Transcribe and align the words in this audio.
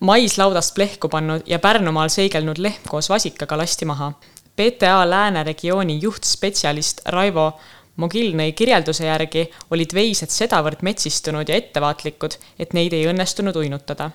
mais 0.00 0.38
laudast 0.38 0.74
plehku 0.74 1.08
pannud 1.08 1.42
ja 1.46 1.58
Pärnumaal 1.58 2.08
seigelnud 2.08 2.58
lehm 2.58 2.88
koos 2.88 3.08
vasikaga 3.08 3.58
lasti 3.58 3.84
maha. 3.84 4.12
PTA 4.56 5.10
Lääne 5.10 5.44
regiooni 5.44 5.98
juhtspetsialist 6.02 7.00
Raivo 7.06 7.52
Mogilnõi 7.96 8.52
kirjelduse 8.56 9.04
järgi 9.04 9.44
olid 9.70 9.92
veised 9.94 10.32
sedavõrd 10.32 10.80
metsistunud 10.86 11.48
ja 11.48 11.58
ettevaatlikud, 11.60 12.36
et 12.58 12.72
neid 12.72 12.96
ei 12.96 13.06
õnnestunud 13.12 13.56
uinutada. 13.56 14.10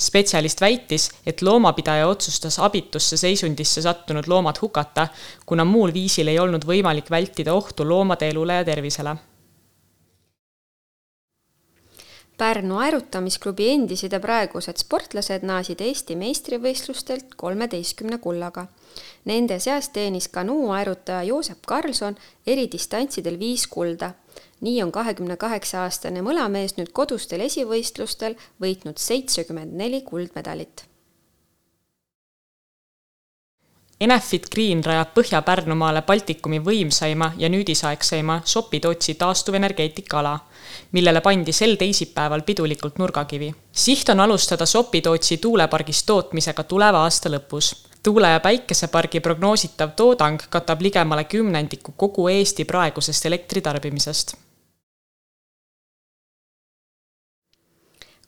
spetsialist 0.00 0.60
väitis, 0.60 1.10
et 1.26 1.42
loomapidaja 1.42 2.06
otsustas 2.08 2.58
abitusse 2.58 3.16
seisundisse 3.16 3.82
sattunud 3.82 4.26
loomad 4.26 4.56
hukata, 4.62 5.08
kuna 5.46 5.64
muul 5.64 5.92
viisil 5.92 6.28
ei 6.28 6.38
olnud 6.38 6.64
võimalik 6.64 7.10
vältida 7.10 7.54
ohtu 7.54 7.88
loomade 7.88 8.28
elule 8.28 8.54
ja 8.54 8.64
tervisele 8.64 9.16
Pärnu 12.40 12.78
aerutamisklubi 12.80 13.66
endised 13.68 14.14
ja 14.16 14.18
praegused 14.24 14.80
sportlased 14.80 15.42
naasid 15.44 15.82
Eesti 15.84 16.14
meistrivõistlustelt 16.16 17.34
kolmeteistkümne 17.42 18.16
kullaga. 18.24 18.64
Nende 19.28 19.58
seas 19.60 19.90
teenis 19.92 20.30
kanuuaerutaja 20.32 21.26
Joosep 21.28 21.68
Karlsson 21.68 22.16
eridistantsidel 22.46 23.36
viis 23.38 23.66
kulda. 23.66 24.14
nii 24.60 24.82
on 24.82 24.92
kahekümne 24.92 25.36
kaheksa 25.36 25.82
aastane 25.84 26.22
mõlamees 26.24 26.78
nüüd 26.78 26.92
kodustel 26.96 27.44
esivõistlustel 27.44 28.36
võitnud 28.60 28.96
seitsekümmend 28.96 29.76
neli 29.76 30.00
kuldmedalit 30.02 30.89
Enefit 34.00 34.46
Green 34.48 34.80
rajab 34.80 35.10
Põhja-Pärnumaale 35.12 36.00
Baltikumi 36.06 36.56
võimsaima 36.64 37.34
ja 37.36 37.50
nüüdisaegseima 37.52 38.38
Sopi-Tootsi 38.48 39.14
taastuvenergeetika 39.20 40.22
ala, 40.22 40.32
millele 40.96 41.20
pandi 41.20 41.52
sel 41.52 41.76
teisipäeval 41.76 42.40
pidulikult 42.48 42.96
nurgakivi. 42.96 43.52
siht 43.72 44.08
on 44.08 44.20
alustada 44.20 44.66
Sopi-Tootsi 44.66 45.36
tuulepargis 45.36 46.04
tootmisega 46.04 46.64
tuleva 46.64 47.04
aasta 47.04 47.28
lõpus. 47.28 47.74
tuule- 48.02 48.32
ja 48.32 48.40
päikesepargi 48.40 49.20
prognoositav 49.20 49.90
toodang 49.96 50.40
katab 50.50 50.80
ligemale 50.80 51.24
kümnendiku 51.24 51.92
kogu 51.96 52.28
Eesti 52.28 52.64
praegusest 52.64 53.26
elektritarbimisest 53.26 54.34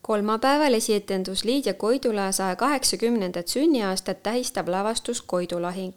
kolmapäeval 0.07 0.73
esietendus 0.73 1.43
Liidia 1.43 1.73
Koidula 1.73 2.31
saja 2.31 2.55
kaheksakümnendat 2.55 3.47
sünniaastat 3.47 4.23
tähistav 4.23 4.67
lavastus 4.67 5.21
Koidulahing. 5.21 5.93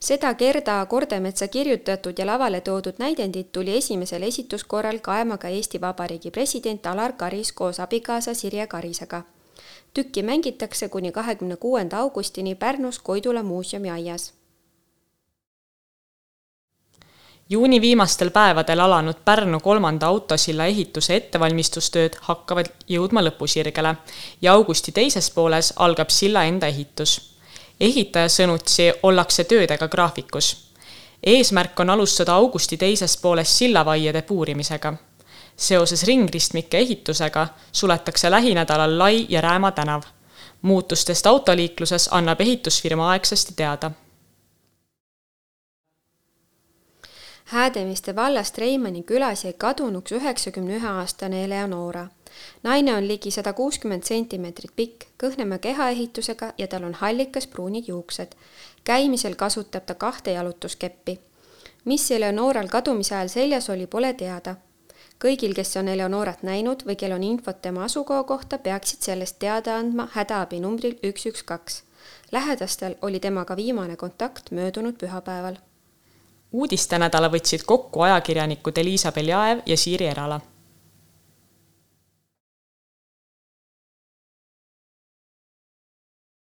seda 0.00 0.34
Gerda 0.34 0.86
Kordemetsa 0.86 1.48
kirjutatud 1.48 2.18
ja 2.18 2.26
lavale 2.26 2.60
toodud 2.60 2.94
näidendit 2.98 3.52
tuli 3.52 3.76
esimesel 3.76 4.22
esituskorral 4.22 4.98
kaema 4.98 5.38
ka 5.38 5.48
Eesti 5.48 5.80
Vabariigi 5.80 6.30
president 6.30 6.86
Alar 6.86 7.12
Karis 7.12 7.52
koos 7.52 7.80
abikaasa 7.80 8.34
Sirje 8.34 8.66
Karisega. 8.66 9.22
tükki 9.94 10.22
mängitakse 10.22 10.88
kuni 10.88 11.12
kahekümne 11.12 11.56
kuuenda 11.56 11.98
augustini 11.98 12.54
Pärnus 12.54 12.98
Koidula 12.98 13.42
muuseumi 13.42 13.90
aias 13.90 14.41
juuni 17.52 17.80
viimastel 17.80 18.30
päevadel 18.30 18.80
alanud 18.80 19.14
Pärnu 19.24 19.60
kolmanda 19.60 20.06
autosilla 20.06 20.64
ehituse 20.64 21.16
ettevalmistustööd 21.16 22.16
hakkavad 22.28 22.70
jõudma 22.88 23.20
lõpusirgele 23.26 23.92
ja 24.42 24.52
augusti 24.52 24.92
teises 24.92 25.28
pooles 25.30 25.72
algab 25.76 26.08
silla 26.08 26.44
enda 26.48 26.66
ehitus. 26.72 27.36
ehitaja 27.80 28.28
sõnutsi 28.28 28.92
ollakse 29.02 29.44
töödega 29.44 29.88
graafikus. 29.88 30.70
eesmärk 31.22 31.80
on 31.80 31.90
alustada 31.90 32.34
augusti 32.34 32.76
teises 32.76 33.16
pooles 33.16 33.58
sillavaiede 33.58 34.22
puurimisega. 34.22 34.94
seoses 35.56 36.02
ringristmike 36.02 36.78
ehitusega 36.78 37.48
suletakse 37.72 38.30
lähinädalal 38.30 38.98
Lai 38.98 39.26
ja 39.28 39.40
Rääma 39.40 39.72
tänav. 39.72 40.02
muutustest 40.62 41.26
autoliikluses 41.26 42.08
annab 42.12 42.40
ehitusfirma 42.40 43.10
aegsasti 43.10 43.52
teada 43.56 43.90
Häädemiste 47.52 48.16
vallast 48.16 48.58
Reimanni 48.58 49.02
külas 49.02 49.44
jäi 49.44 49.52
kadunuks 49.52 50.12
üheksakümne 50.12 50.76
ühe 50.76 50.88
aastane 50.88 51.44
Eleonora. 51.44 52.06
naine 52.62 52.94
on 52.94 53.08
ligi 53.08 53.30
sada 53.30 53.52
kuuskümmend 53.52 54.02
sentimeetrit 54.08 54.70
pikk, 54.76 55.04
kõhnema 55.22 55.58
kehaehitusega 55.58 56.52
ja 56.58 56.66
tal 56.66 56.86
on 56.88 56.94
hallikas 56.94 57.46
pruunid 57.46 57.88
juuksed. 57.88 58.32
käimisel 58.84 59.34
kasutab 59.34 59.84
ta 59.86 59.94
kahte 59.94 60.32
jalutuskeppi. 60.32 61.18
mis 61.84 62.10
Eleonoral 62.10 62.68
kadumise 62.68 63.14
ajal 63.14 63.28
seljas 63.28 63.70
oli, 63.70 63.86
pole 63.86 64.14
teada. 64.14 64.54
kõigil, 65.24 65.54
kes 65.54 65.76
on 65.76 65.88
Eleonorat 65.88 66.42
näinud 66.42 66.84
või 66.86 66.96
kel 66.96 67.12
on 67.12 67.22
infot 67.22 67.62
tema 67.62 67.84
asukoha 67.84 68.22
kohta, 68.24 68.58
peaksid 68.58 69.02
sellest 69.02 69.38
teada 69.38 69.76
andma 69.76 70.08
hädaabinumbril 70.12 70.96
üks, 71.02 71.26
üks, 71.26 71.42
kaks. 71.42 71.82
lähedastel 72.32 72.94
oli 73.02 73.20
temaga 73.20 73.56
viimane 73.56 73.96
kontakt 73.96 74.50
möödunud 74.50 74.96
pühapäeval 74.96 75.56
uudistenädala 76.52 77.28
võtsid 77.32 77.64
kokku 77.66 78.02
ajakirjanikud 78.08 78.78
Elisa 78.78 79.12
Beljaev 79.12 79.62
ja 79.66 79.76
Siiri 79.76 80.06
Erala 80.06 80.40